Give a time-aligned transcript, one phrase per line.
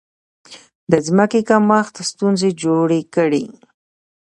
[0.91, 3.45] د ځمکې کمښت ستونزې جوړې کړې.